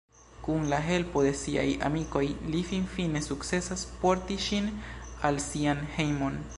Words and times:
Kun 0.45 0.63
la 0.69 0.77
helpo 0.85 1.21
de 1.25 1.33
siaj 1.41 1.65
amikoj, 1.89 2.23
li 2.55 2.63
finfine 2.71 3.23
sukcesas 3.27 3.87
porti 4.03 4.43
ŝin 4.49 4.71
al 5.31 5.43
sian 5.51 5.91
hejmon. 5.99 6.43